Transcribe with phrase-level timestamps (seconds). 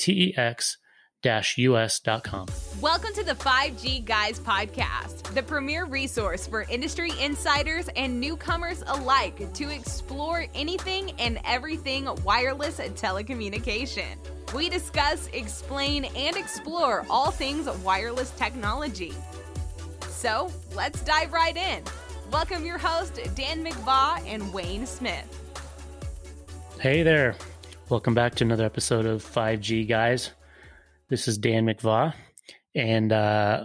[0.00, 0.78] T E X
[1.22, 2.46] us.com.
[2.80, 9.52] Welcome to the 5G Guys podcast, the premier resource for industry insiders and newcomers alike
[9.52, 14.16] to explore anything and everything wireless telecommunication.
[14.54, 19.12] We discuss, explain, and explore all things wireless technology.
[20.08, 21.84] So let's dive right in.
[22.32, 25.26] Welcome your host, Dan McVaugh and Wayne Smith.
[26.80, 27.36] Hey there.
[27.90, 30.30] Welcome back to another episode of 5G Guys.
[31.08, 32.14] This is Dan McVaugh,
[32.72, 33.64] and uh,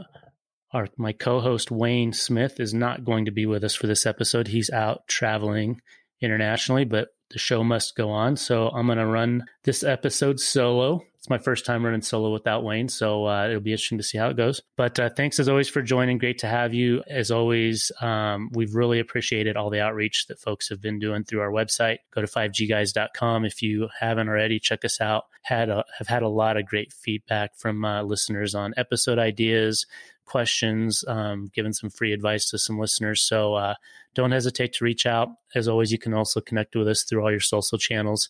[0.74, 4.48] our my co-host Wayne Smith is not going to be with us for this episode.
[4.48, 5.80] He's out traveling
[6.22, 8.36] internationally, but the show must go on.
[8.36, 11.04] So I'm going to run this episode solo.
[11.26, 14.20] It's my first time running solo without Wayne, so uh, it'll be interesting to see
[14.20, 14.62] how it goes.
[14.78, 16.20] But uh, thanks as always for joining.
[16.20, 17.02] Great to have you.
[17.08, 21.42] As always, um, we've really appreciated all the outreach that folks have been doing through
[21.42, 21.98] our website.
[22.12, 24.60] Go to 5gguys.com if you haven't already.
[24.60, 25.24] Check us out.
[25.42, 29.88] Had a, have had a lot of great feedback from uh, listeners on episode ideas,
[30.26, 33.22] questions, um, given some free advice to some listeners.
[33.22, 33.74] So uh,
[34.14, 35.30] don't hesitate to reach out.
[35.56, 38.30] As always, you can also connect with us through all your social channels,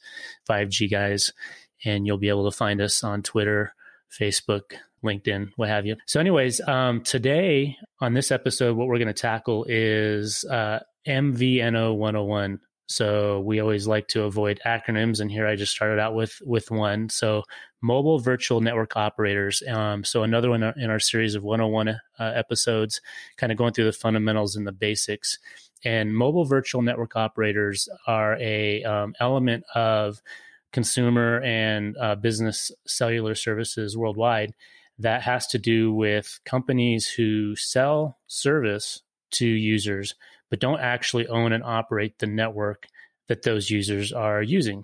[0.49, 1.33] 5G guys,
[1.83, 3.73] and you'll be able to find us on Twitter,
[4.11, 4.73] Facebook,
[5.03, 5.95] LinkedIn, what have you.
[6.07, 11.95] So, anyways, um, today on this episode, what we're going to tackle is uh, MVNO
[11.95, 12.59] 101.
[12.87, 16.69] So we always like to avoid acronyms, and here I just started out with with
[16.69, 17.09] one.
[17.09, 17.43] So
[17.81, 19.63] mobile virtual network operators.
[19.67, 23.01] Um, so another one in our series of 101 uh, episodes,
[23.37, 25.39] kind of going through the fundamentals and the basics.
[25.83, 30.21] And mobile virtual network operators are a um, element of
[30.75, 34.53] consumer and uh, business cellular services worldwide
[34.99, 40.15] that has to do with companies who sell service to users
[40.49, 42.87] but don't actually own and operate the network
[43.29, 44.83] that those users are using.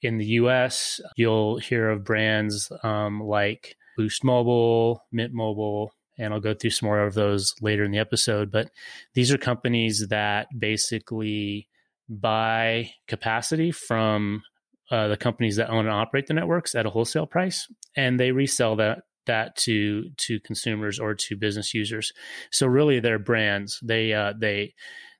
[0.00, 6.40] In the US, you'll hear of brands um, like Boost Mobile, Mint Mobile, and I'll
[6.40, 8.52] go through some more of those later in the episode.
[8.52, 8.70] But
[9.14, 11.68] these are companies that basically
[12.08, 14.44] buy capacity from
[14.90, 17.66] uh, the companies that own and operate the networks at a wholesale price,
[17.96, 22.12] and they resell that that to to consumers or to business users.
[22.50, 23.78] So really, they're brands.
[23.82, 24.74] They uh, they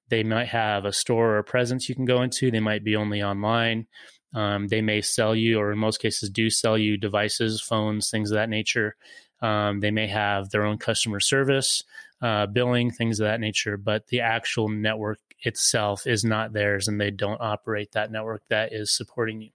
[0.09, 2.51] they might have a store or a presence you can go into.
[2.51, 3.87] They might be only online.
[4.35, 8.31] Um, they may sell you, or in most cases, do sell you devices, phones, things
[8.31, 8.97] of that nature.
[9.41, 11.83] Um, they may have their own customer service,
[12.23, 17.01] uh, billing, things of that nature, but the actual network itself is not theirs and
[17.01, 19.51] they don't operate that network that is supporting you.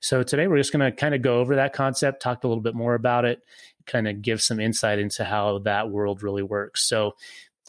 [0.00, 2.62] So today we're just going to kind of go over that concept, talk a little
[2.62, 3.40] bit more about it,
[3.86, 6.88] kind of give some insight into how that world really works.
[6.88, 7.12] So,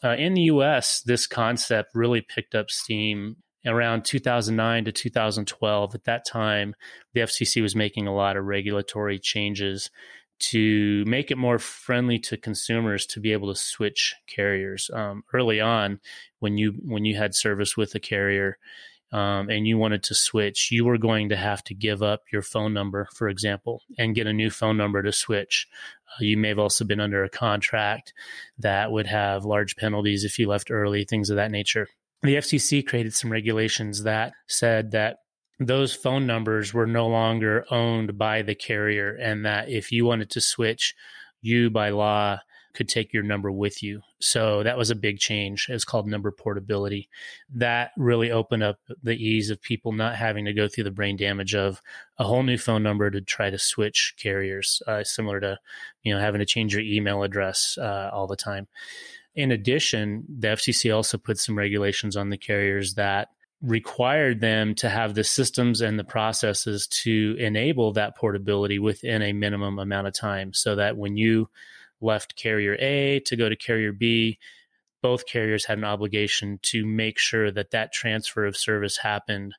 [0.04, 5.96] uh, in the US, this concept really picked up steam around 2009 to 2012.
[5.96, 6.76] At that time,
[7.14, 9.90] the FCC was making a lot of regulatory changes
[10.40, 14.90] to make it more friendly to consumers to be able to switch carriers.
[14.94, 16.00] Um, early on,
[16.40, 18.58] when you when you had service with a carrier,
[19.12, 22.42] um, and you wanted to switch, you were going to have to give up your
[22.42, 25.68] phone number, for example, and get a new phone number to switch.
[26.10, 28.14] Uh, you may have also been under a contract
[28.60, 31.88] that would have large penalties if you left early, things of that nature.
[32.24, 35.20] The FCC created some regulations that said that
[35.60, 40.30] those phone numbers were no longer owned by the carrier, and that if you wanted
[40.32, 40.96] to switch,
[41.42, 42.40] you by law
[42.78, 44.02] could take your number with you.
[44.20, 45.66] So that was a big change.
[45.68, 47.10] It's called number portability.
[47.56, 51.18] That really opened up the ease of people not having to go through the brain
[51.18, 51.82] damage of
[52.20, 55.58] a whole new phone number to try to switch carriers, uh, similar to
[56.04, 58.68] you know having to change your email address uh, all the time.
[59.34, 63.30] In addition, the FCC also put some regulations on the carriers that
[63.62, 69.34] required them to have the systems and the processes to enable that portability within a
[69.34, 71.50] minimum amount of time so that when you
[72.00, 74.38] left carrier A to go to carrier B,
[75.02, 79.54] both carriers had an obligation to make sure that that transfer of service happened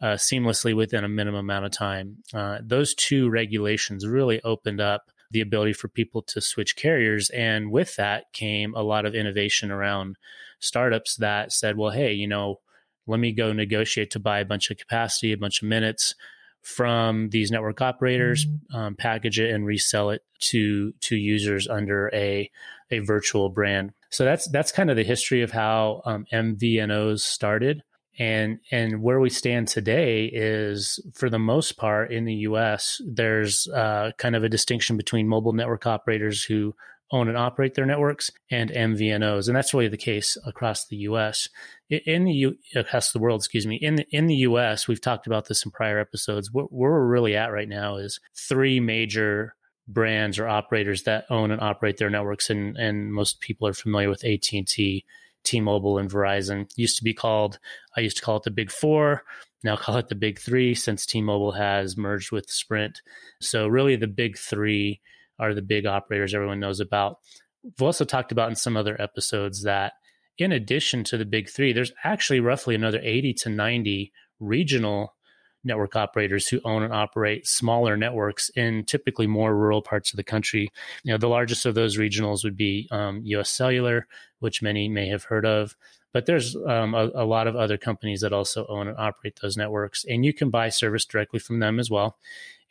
[0.00, 2.18] uh, seamlessly within a minimum amount of time.
[2.32, 7.30] Uh, those two regulations really opened up the ability for people to switch carriers.
[7.30, 10.16] And with that came a lot of innovation around
[10.58, 12.60] startups that said, well, hey, you know,
[13.06, 16.14] let me go negotiate to buy a bunch of capacity, a bunch of minutes
[16.62, 22.50] from these network operators, um, package it and resell it to to users under a
[22.90, 23.92] a virtual brand.
[24.10, 27.82] So that's that's kind of the history of how um, MVNOs started.
[28.18, 33.66] And and where we stand today is, for the most part, in the U.S., there's
[33.68, 36.74] uh, kind of a distinction between mobile network operators who
[37.12, 41.48] own and operate their networks and MVNOs, and that's really the case across the U.S.
[41.88, 43.76] In the U- across the world, excuse me.
[43.76, 46.52] In the, in the U.S., we've talked about this in prior episodes.
[46.52, 49.54] What, where we're really at right now is three major
[49.88, 54.08] brands or operators that own and operate their networks, and and most people are familiar
[54.08, 55.04] with AT and T,
[55.42, 56.70] T-Mobile, and Verizon.
[56.76, 57.58] Used to be called,
[57.96, 59.24] I used to call it the Big Four.
[59.62, 63.02] Now call it the Big Three, since T-Mobile has merged with Sprint.
[63.40, 65.00] So really, the Big Three
[65.40, 67.18] are the big operators everyone knows about.
[67.62, 69.94] We've also talked about in some other episodes that
[70.38, 75.14] in addition to the big three, there's actually roughly another 80 to 90 regional
[75.62, 80.24] network operators who own and operate smaller networks in typically more rural parts of the
[80.24, 80.70] country.
[81.04, 83.50] You know, the largest of those regionals would be um, U.S.
[83.50, 84.06] Cellular,
[84.38, 85.76] which many may have heard of.
[86.12, 89.56] But there's um, a, a, lot of other companies that also own and operate those
[89.56, 92.18] networks, and you can buy service directly from them as well.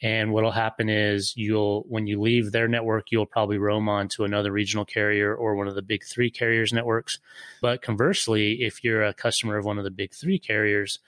[0.02, 4.24] And what'll happen is you'll, when you leave their network, you'll probably roam on to
[4.24, 7.20] another regional carrier or one of the big three carriers' networks.
[7.62, 11.00] But conversely, if you're a customer of one of the big three carriers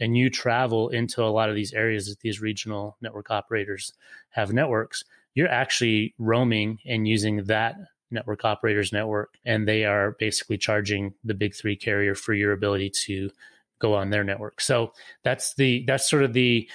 [0.00, 3.92] and you travel into a lot of these areas that these regional network operators
[4.30, 5.04] have networks,
[5.34, 7.76] you're actually roaming and using that
[8.10, 9.34] network operator's network.
[9.44, 13.30] And they are basically charging the big three carrier for your ability to
[13.78, 14.60] go on their network.
[14.60, 14.92] So
[15.22, 16.68] that's the, that's sort of the,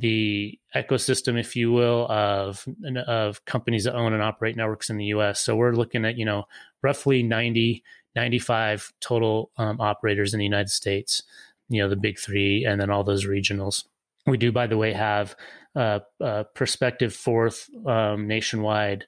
[0.00, 2.66] the ecosystem, if you will, of
[3.06, 5.40] of companies that own and operate networks in the U.S.
[5.40, 6.44] So we're looking at you know
[6.82, 7.84] roughly 90,
[8.16, 11.22] 95 total um, operators in the United States.
[11.68, 13.84] You know the big three, and then all those regionals.
[14.26, 15.36] We do, by the way, have
[15.74, 19.06] a, a prospective fourth um, nationwide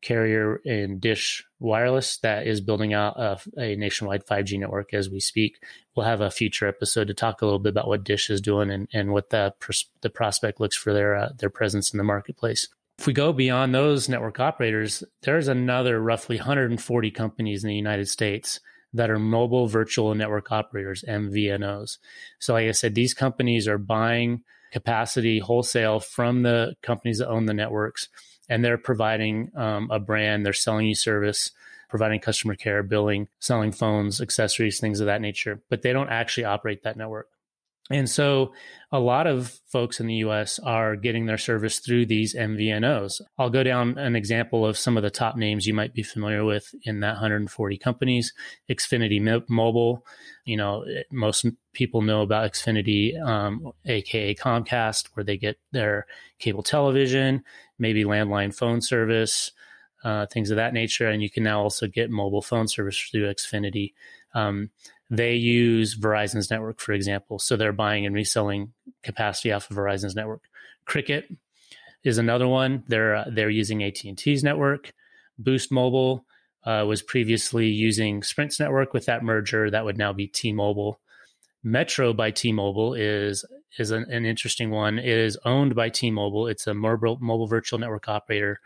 [0.00, 5.20] carrier in Dish Wireless that is building out a, a, nationwide 5G network as we
[5.20, 5.60] speak.
[5.94, 8.70] We'll have a future episode to talk a little bit about what Dish is doing
[8.70, 12.04] and, and what the pers- the prospect looks for their uh, their presence in the
[12.04, 12.68] marketplace.
[12.98, 18.08] If we go beyond those network operators, there's another roughly 140 companies in the United
[18.08, 18.60] States
[18.92, 21.98] that are mobile virtual network operators, MVNOs.
[22.38, 24.42] So, like I said, these companies are buying
[24.72, 28.08] capacity wholesale from the companies that own the networks
[28.48, 31.50] and they're providing um, a brand, they're selling you service,
[31.88, 36.44] providing customer care, billing, selling phones, accessories, things of that nature, but they don't actually
[36.44, 37.28] operate that network.
[37.90, 38.52] And so
[38.92, 43.22] a lot of folks in the US are getting their service through these MVNOs.
[43.38, 46.44] I'll go down an example of some of the top names you might be familiar
[46.44, 48.34] with in that 140 companies.
[48.68, 50.04] Xfinity Mobile,
[50.44, 56.06] you know, most people know about Xfinity, um, aka Comcast, where they get their
[56.38, 57.42] cable television,
[57.78, 59.52] maybe landline phone service,
[60.04, 61.08] uh, things of that nature.
[61.08, 63.94] And you can now also get mobile phone service through Xfinity.
[64.34, 64.70] Um,
[65.10, 67.38] they use Verizon's network, for example.
[67.38, 68.72] So they're buying and reselling
[69.02, 70.42] capacity off of Verizon's network.
[70.84, 71.32] Cricket
[72.04, 72.84] is another one.
[72.88, 74.92] They're uh, they're using AT and T's network.
[75.38, 76.24] Boost Mobile
[76.64, 78.92] uh, was previously using Sprint's network.
[78.92, 81.00] With that merger, that would now be T-Mobile.
[81.62, 83.44] Metro by T-Mobile is
[83.78, 84.98] is an, an interesting one.
[84.98, 86.48] It is owned by T-Mobile.
[86.48, 88.60] It's a mobile mobile virtual network operator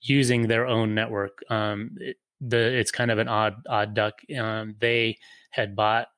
[0.00, 1.42] using their own network.
[1.50, 4.14] Um, it, the it's kind of an odd odd duck.
[4.38, 5.18] Um, they
[5.50, 6.08] had bought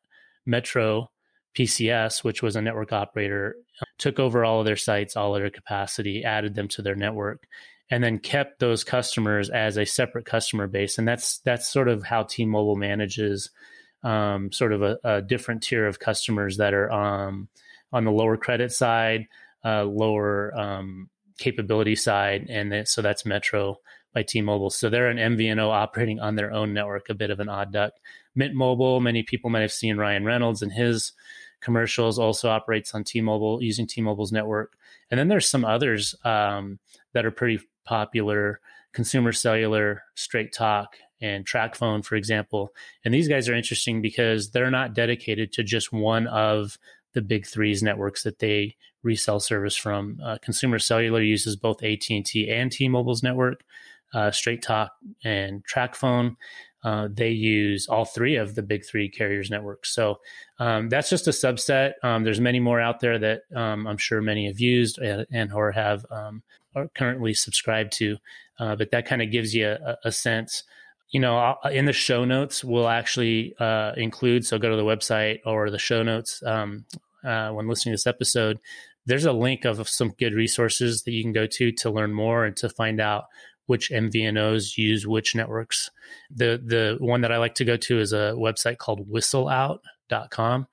[0.44, 1.10] Metro
[1.56, 3.56] PCS, which was a network operator,
[3.98, 7.46] took over all of their sites, all of their capacity, added them to their network,
[7.90, 10.98] and then kept those customers as a separate customer base.
[10.98, 13.50] And that's that's sort of how T-Mobile manages
[14.02, 17.48] um, sort of a, a, different tier of customers that are um,
[17.92, 19.26] on the lower credit side,
[19.64, 23.78] uh, lower um, capability side, and so that's Metro
[24.14, 24.70] by T-Mobile.
[24.70, 27.92] So they're an MVNO operating on their own network, a bit of an odd duck.
[28.34, 31.12] Mint Mobile, many people might have seen Ryan Reynolds and his
[31.60, 34.76] commercials, also operates on T-Mobile using T-Mobile's network.
[35.10, 36.78] And then there's some others um,
[37.12, 38.60] that are pretty popular:
[38.92, 42.72] Consumer Cellular, Straight Talk, and TracFone, for example.
[43.04, 46.78] And these guys are interesting because they're not dedicated to just one of
[47.14, 50.18] the big three's networks that they resell service from.
[50.22, 53.62] Uh, Consumer Cellular uses both AT&T and T-Mobile's network
[54.14, 54.92] uh, Straight Talk,
[55.24, 56.36] and TracFone.
[56.84, 59.92] Uh, they use all three of the big three carriers networks.
[59.92, 60.20] So
[60.60, 61.94] um, that's just a subset.
[62.02, 65.52] Um, there's many more out there that um, I'm sure many have used and, and
[65.52, 66.42] or have um,
[66.76, 68.16] are currently subscribed to.
[68.60, 70.62] Uh, but that kind of gives you a, a, sense.
[71.10, 74.44] You know, in the show notes, we'll actually uh, include.
[74.44, 76.84] So go to the website or the show notes um,
[77.24, 78.60] uh, when listening to this episode
[79.08, 82.44] there's a link of some good resources that you can go to to learn more
[82.44, 83.24] and to find out
[83.64, 85.90] which MVNOs use which networks.
[86.30, 90.68] The the one that I like to go to is a website called whistleout.com.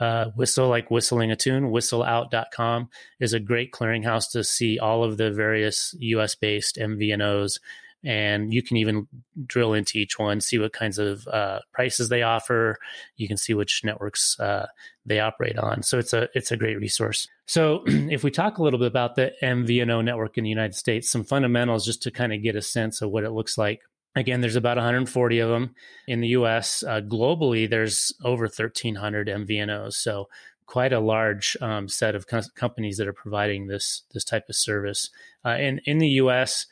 [0.00, 2.88] Uh, whistle like whistling a tune whistleout.com
[3.20, 7.60] is a great clearinghouse to see all of the various us based mvnos
[8.04, 9.06] and you can even
[9.46, 12.78] drill into each one, see what kinds of uh, prices they offer.
[13.16, 14.66] You can see which networks uh,
[15.06, 15.82] they operate on.
[15.82, 17.28] So it's a it's a great resource.
[17.46, 21.10] So if we talk a little bit about the MVNO network in the United States,
[21.10, 23.82] some fundamentals just to kind of get a sense of what it looks like.
[24.14, 25.74] Again, there's about 140 of them
[26.06, 26.82] in the U.S.
[26.82, 29.94] Uh, globally, there's over 1,300 MVNOs.
[29.94, 30.28] So
[30.66, 34.56] quite a large um, set of co- companies that are providing this this type of
[34.56, 35.10] service.
[35.44, 36.66] Uh, and in the U.S.,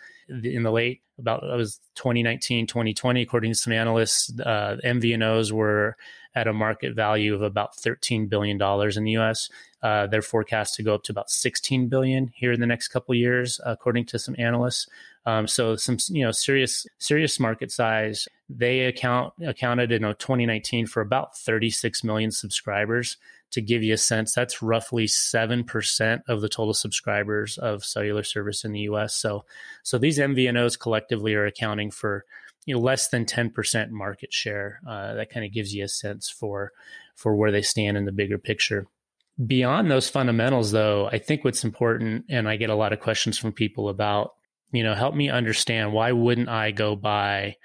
[0.45, 5.97] in the late about it was 2019 2020 according to some analysts uh, mvnos were
[6.35, 9.51] at a market value of about 13 billion dollars in the us
[9.83, 13.15] uh, they're forecast to go up to about 16 billion here in the next couple
[13.15, 14.89] years according to some analysts
[15.27, 21.01] um, so some you know serious serious market size they account accounted in 2019 for
[21.01, 23.17] about 36 million subscribers
[23.53, 28.65] to give you a sense, that's roughly 7% of the total subscribers of cellular service
[28.65, 29.15] in the US.
[29.15, 29.45] So,
[29.83, 32.25] so these MVNOs collectively are accounting for
[32.67, 34.81] you know, less than 10% market share.
[34.87, 36.73] Uh, that kind of gives you a sense for,
[37.15, 38.87] for where they stand in the bigger picture.
[39.45, 43.39] Beyond those fundamentals, though, I think what's important, and I get a lot of questions
[43.39, 44.35] from people about,
[44.73, 47.57] you know, help me understand why wouldn't I go buy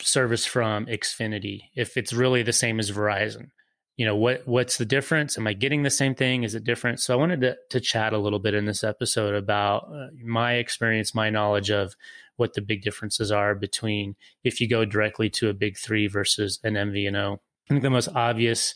[0.00, 3.50] service from Xfinity if it's really the same as Verizon?
[3.98, 5.36] you know what what's the difference?
[5.36, 6.44] Am i getting the same thing?
[6.44, 7.00] Is it different?
[7.00, 10.54] So i wanted to, to chat a little bit in this episode about uh, my
[10.54, 11.94] experience my knowledge of
[12.36, 16.60] what the big differences are between if you go directly to a big three versus
[16.62, 18.74] an mvno i think the most obvious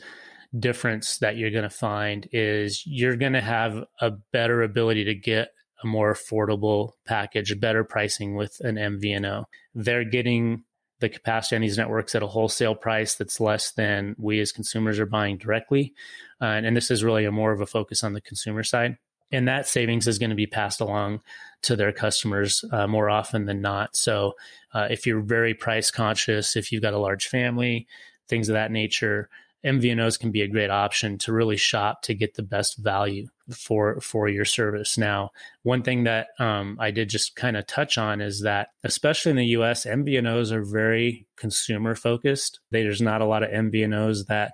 [0.58, 5.14] difference that you're going to find is you're going to have a better ability to
[5.14, 5.50] get
[5.82, 10.64] a more affordable package better pricing with an mvno they're getting
[11.02, 14.98] the capacity on these networks at a wholesale price that's less than we as consumers
[14.98, 15.92] are buying directly.
[16.40, 18.96] Uh, and, and, this is really a more of a focus on the consumer side.
[19.32, 21.20] And that savings is going to be passed along
[21.62, 23.96] to their customers uh, more often than not.
[23.96, 24.34] So,
[24.72, 27.86] uh, if you're very price conscious, if you've got a large family,
[28.28, 29.28] things of that nature,
[29.64, 34.00] MVNOs can be a great option to really shop to get the best value for
[34.00, 34.96] for your service.
[34.96, 35.30] Now,
[35.62, 39.36] one thing that um, I did just kind of touch on is that, especially in
[39.36, 42.60] the U.S., MVNOs are very consumer focused.
[42.70, 44.52] There's not a lot of MVNOs that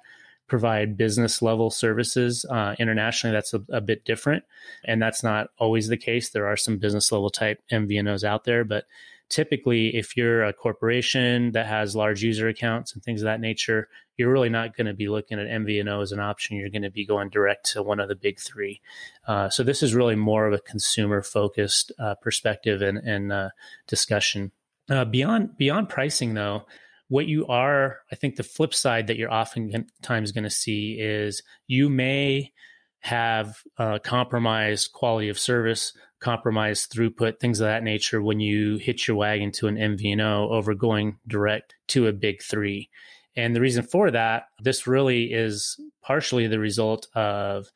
[0.49, 2.45] provide business level services.
[2.49, 4.45] Uh, internationally, that's a, a, bit different,
[4.85, 6.31] and that's not always the case.
[6.31, 8.87] There are some business level type MVNOs out there, but
[9.29, 13.89] typically, if you're a corporation that has large user accounts and things of that nature,
[14.17, 16.57] you're really not going to be looking at MVNO as an option.
[16.57, 18.81] You're going to be going direct to one of the big three.
[19.27, 23.49] Uh, so this is really more of a consumer focused uh, perspective and, and uh,
[23.87, 24.53] discussion.
[24.91, 26.65] Uh, beyond beyond pricing, though,
[27.09, 31.43] what you are, I think, the flip side that you're oftentimes going to see is
[31.67, 32.53] you may
[33.01, 39.07] have uh, compromised quality of service, compromised throughput, things of that nature when you hitch
[39.07, 42.91] your wagon to an MVNO over going direct to a big three.
[43.37, 47.71] And the reason for that, this really is partially the result of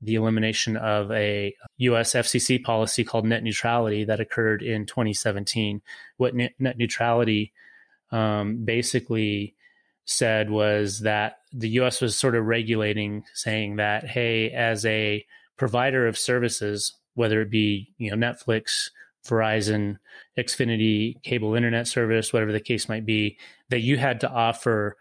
[0.00, 5.82] the elimination of a US FCC policy called net neutrality that occurred in 2017.
[6.18, 7.52] What net, neutrality
[8.12, 9.56] um, basically
[10.04, 15.26] said was that the US was sort of regulating, saying that, hey, as a
[15.56, 18.90] provider of services, whether it be you know Netflix,
[19.26, 19.96] Verizon,
[20.38, 23.38] Xfinity, cable internet service, whatever the case might be,
[23.70, 24.96] that you had to offer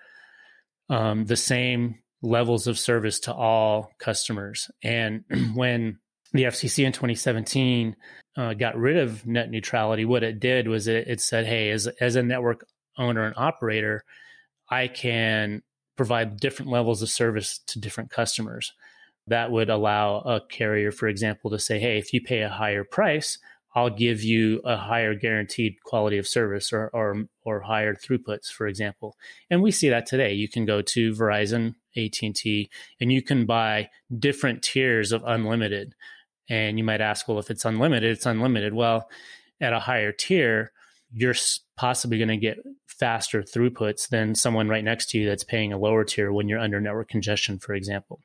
[0.90, 4.72] um, the same levels of service to all customers.
[4.84, 6.00] And when
[6.34, 7.96] the FCC in 2017
[8.36, 11.88] uh, got rid of net neutrality, what it did was it, it said, hey, as,
[12.02, 12.66] as a network
[12.98, 14.04] owner and operator,
[14.70, 15.62] I can
[15.96, 18.74] provide different levels of service to different customers.
[19.28, 22.84] That would allow a carrier, for example, to say, hey, if you pay a higher
[22.84, 23.38] price,
[23.78, 28.66] I'll give you a higher guaranteed quality of service or, or, or higher throughputs, for
[28.66, 29.16] example.
[29.52, 30.34] And we see that today.
[30.34, 35.94] You can go to Verizon, AT&T, and you can buy different tiers of unlimited.
[36.50, 38.74] And you might ask, well, if it's unlimited, it's unlimited.
[38.74, 39.10] Well,
[39.62, 40.72] at a higher tier,
[41.14, 41.36] you're
[41.76, 42.58] possibly going to get
[42.88, 46.58] faster throughputs than someone right next to you that's paying a lower tier when you're
[46.58, 48.22] under network congestion, for example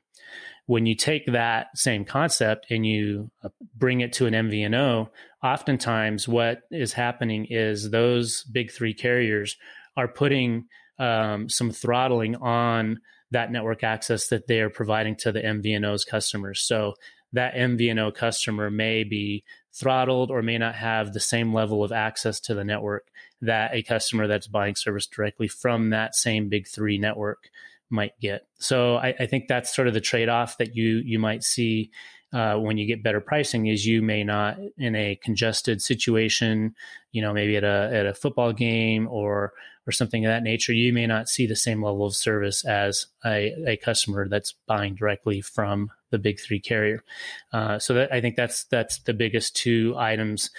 [0.65, 5.09] when you take that same concept and you uh, bring it to an MVNO,
[5.43, 9.57] oftentimes what is happening is those big three carriers
[9.97, 10.65] are putting
[10.99, 12.99] um, some throttling on
[13.31, 16.61] that network access that they are providing to the MVNO's customers.
[16.61, 16.93] So
[17.33, 19.43] that MVNO customer may be
[19.73, 23.07] throttled or may not have the same level of access to the network
[23.41, 27.49] that a customer that's buying service directly from that same big three network
[27.93, 28.47] might get.
[28.59, 31.91] So I, I think that's sort of the trade off that you you might see
[32.33, 36.73] uh, when you get better pricing is you may not in a congested situation,
[37.11, 39.53] you know, maybe at a at a football game or
[39.85, 43.07] or something of that nature, you may not see the same level of service as
[43.25, 47.03] a, a customer that's buying directly from the big three carrier.
[47.51, 50.49] Uh, so that I think that's that's the biggest two items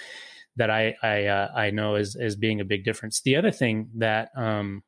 [0.55, 3.21] that I I, uh, I know as as being a big difference.
[3.21, 4.83] The other thing that um,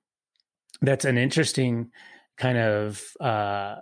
[0.81, 1.91] that's an interesting
[2.37, 3.75] kind of uh,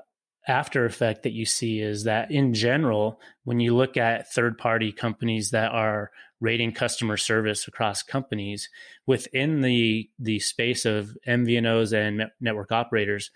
[0.48, 4.92] after effect that you see is that in general, when you look at third party
[4.92, 8.70] companies that are rating customer service across companies
[9.08, 13.32] within the the space of MVNOs and network operators,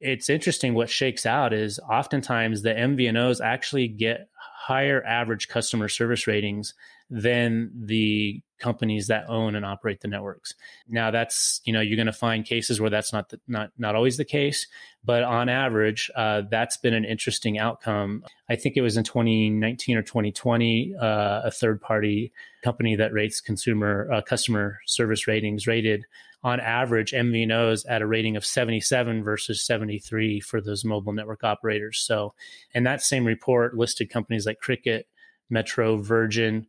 [0.00, 4.28] it's interesting what shakes out is oftentimes the MVNOs actually get
[4.66, 6.74] higher average customer service ratings
[7.10, 10.54] than the companies that own and operate the networks.
[10.88, 13.94] Now that's you know you're going to find cases where that's not the, not not
[13.94, 14.66] always the case,
[15.04, 18.24] but on average, uh, that's been an interesting outcome.
[18.48, 23.42] I think it was in 2019 or 2020, uh, a third party company that rates
[23.42, 26.06] consumer uh, customer service ratings rated
[26.42, 31.98] on average MVNOs at a rating of 77 versus 73 for those mobile network operators.
[31.98, 32.34] So,
[32.74, 35.06] and that same report listed companies like Cricket,
[35.50, 36.66] Metro, Virgin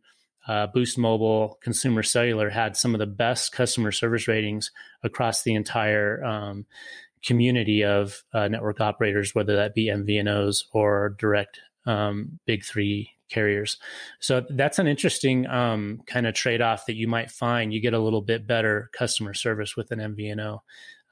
[0.48, 4.70] uh, Boost Mobile, Consumer Cellular had some of the best customer service ratings
[5.02, 6.66] across the entire um,
[7.24, 13.78] community of uh, network operators, whether that be MVNOs or direct um, big three carriers.
[14.20, 17.72] So that's an interesting um, kind of trade off that you might find.
[17.72, 20.60] You get a little bit better customer service with an MVNO.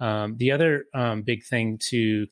[0.01, 2.27] Um, the other um, big thing to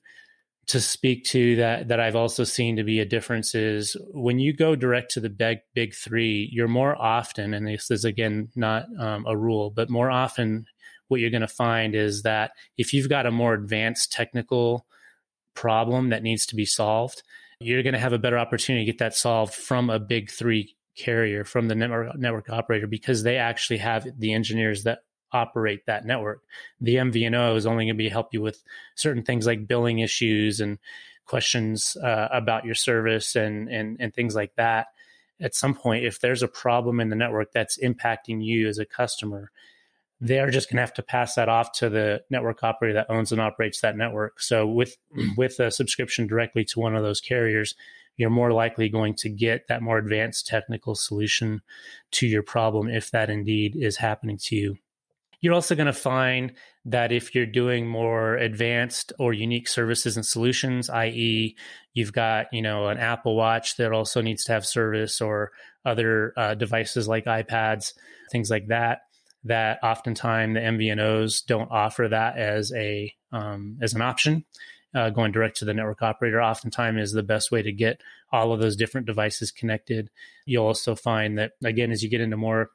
[0.68, 4.52] to speak to that that I've also seen to be a difference is when you
[4.52, 8.86] go direct to the big big three, you're more often, and this is again not
[8.98, 10.66] um, a rule, but more often,
[11.08, 14.86] what you're going to find is that if you've got a more advanced technical
[15.54, 17.22] problem that needs to be solved,
[17.60, 20.74] you're going to have a better opportunity to get that solved from a big three
[20.96, 25.00] carrier, from the network network operator, because they actually have the engineers that
[25.32, 26.42] operate that network.
[26.80, 28.62] The MVNO is only going to be help you with
[28.94, 30.78] certain things like billing issues and
[31.24, 34.88] questions uh, about your service and, and and things like that.
[35.40, 38.84] At some point, if there's a problem in the network that's impacting you as a
[38.84, 39.50] customer,
[40.20, 43.32] they're just going to have to pass that off to the network operator that owns
[43.32, 44.40] and operates that network.
[44.40, 44.96] So with
[45.36, 47.74] with a subscription directly to one of those carriers,
[48.16, 51.62] you're more likely going to get that more advanced technical solution
[52.12, 54.76] to your problem if that indeed is happening to you.
[55.42, 56.52] You're also going to find
[56.86, 61.56] that if you're doing more advanced or unique services and solutions, i.e.,
[61.92, 65.50] you've got you know an Apple Watch that also needs to have service, or
[65.84, 67.92] other uh, devices like iPads,
[68.30, 69.00] things like that,
[69.44, 74.44] that oftentimes the MVNOs don't offer that as a um, as an option.
[74.94, 78.52] Uh, going direct to the network operator oftentimes is the best way to get all
[78.52, 80.10] of those different devices connected.
[80.44, 82.70] You'll also find that again, as you get into more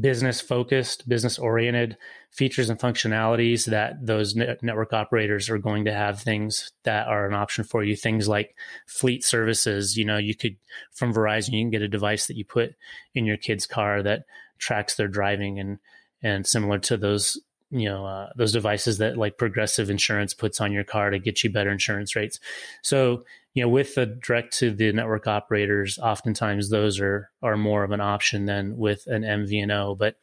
[0.00, 1.96] business focused, business oriented
[2.30, 7.34] features and functionalities that those network operators are going to have things that are an
[7.34, 7.94] option for you.
[7.94, 9.96] Things like fleet services.
[9.96, 10.56] You know, you could,
[10.92, 12.74] from Verizon, you can get a device that you put
[13.14, 14.24] in your kid's car that
[14.58, 15.78] tracks their driving and,
[16.22, 17.38] and similar to those
[17.74, 21.42] you know uh, those devices that like progressive insurance puts on your car to get
[21.42, 22.40] you better insurance rates.
[22.82, 27.84] So you know with the direct to the network operators oftentimes those are are more
[27.84, 30.16] of an option than with an mvno but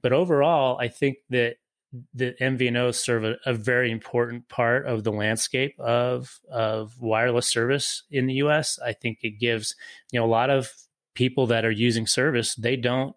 [0.00, 1.56] but overall i think that
[2.12, 8.02] the MVNOs serve a, a, very important part of the landscape of of wireless service
[8.10, 8.78] in the U.S.
[8.84, 9.74] I think it gives
[10.12, 10.70] you know a lot of
[11.14, 13.16] people that are using service they don't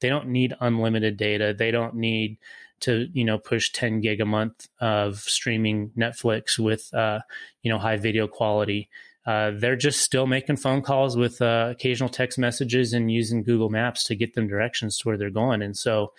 [0.00, 1.54] they don't need unlimited data.
[1.56, 2.38] They don't need
[2.82, 7.20] to you know push 10 gig a month of streaming Netflix with uh,
[7.62, 8.88] you know high video quality.
[9.24, 13.70] Uh, they're just still making phone calls with uh, occasional text messages and using Google
[13.70, 15.62] Maps to get them directions to where they're going.
[15.62, 16.12] And so,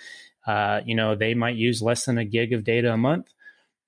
[0.47, 3.27] uh, you know, they might use less than a gig of data a month.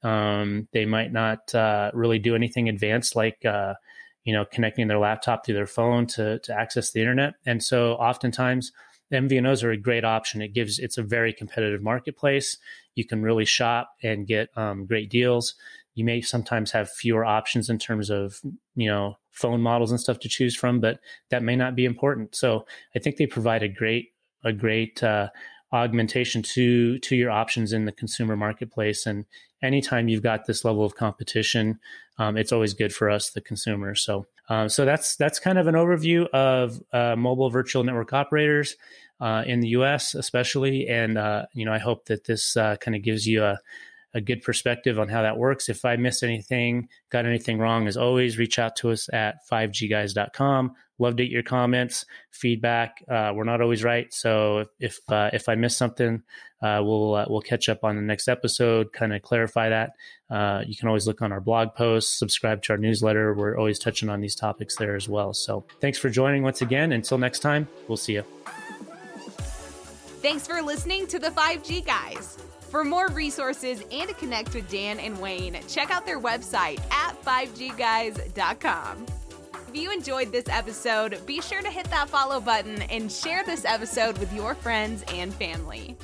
[0.03, 3.75] Um, they might not uh, really do anything advanced like uh,
[4.23, 7.35] you know connecting their laptop through their phone to to access the internet.
[7.45, 8.71] And so, oftentimes
[9.13, 10.41] MVNOs are a great option.
[10.41, 12.57] It gives it's a very competitive marketplace.
[12.95, 15.55] You can really shop and get um, great deals.
[15.93, 18.39] You may sometimes have fewer options in terms of
[18.75, 22.35] you know phone models and stuff to choose from, but that may not be important.
[22.35, 22.65] So
[22.95, 24.11] I think they provide a great
[24.43, 25.29] a great uh,
[25.71, 29.05] augmentation to to your options in the consumer marketplace.
[29.05, 29.25] And
[29.61, 31.79] anytime you've got this level of competition,
[32.17, 33.93] um, it's always good for us, the consumer.
[33.93, 38.75] So Um, so that's that's kind of an overview of uh, mobile virtual network operators
[39.19, 40.87] uh, in the U.S., especially.
[40.87, 43.59] And uh, you know, I hope that this uh, kind of gives you a
[44.15, 45.69] a good perspective on how that works.
[45.69, 50.73] If I missed anything, got anything wrong, as always, reach out to us at 5gguys.com.
[50.97, 53.03] Love to get your comments, feedback.
[53.11, 56.23] Uh, we're not always right, so if if, uh, if I miss something,
[56.61, 59.91] uh, we'll uh, we'll catch up on the next episode, kind of clarify that.
[60.29, 63.33] Uh, you can always look on our blog posts, subscribe to our newsletter.
[63.33, 65.33] We're always touching on these topics there as well.
[65.33, 66.93] So thanks for joining once again.
[66.93, 68.23] Until next time, we'll see you.
[70.21, 72.37] Thanks for listening to the 5G Guys.
[72.75, 77.13] For more resources and to connect with Dan and Wayne, check out their website at
[77.23, 79.05] 5gguys.com.
[79.69, 83.63] If you enjoyed this episode, be sure to hit that follow button and share this
[83.63, 85.95] episode with your friends and family.